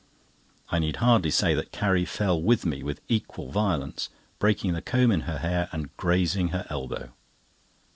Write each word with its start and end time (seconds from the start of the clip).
I 0.69 0.79
needly 0.79 0.95
hardly 0.95 1.29
say 1.29 1.53
that 1.53 1.71
Carrie 1.71 2.05
fell 2.05 2.41
with 2.41 2.65
me 2.65 2.81
with 2.81 3.01
equal 3.07 3.51
violence, 3.51 4.09
breaking 4.39 4.73
the 4.73 4.81
comb 4.81 5.11
in 5.11 5.21
her 5.29 5.37
hair 5.37 5.69
and 5.71 5.95
grazing 5.95 6.47
her 6.47 6.65
elbow. 6.71 7.13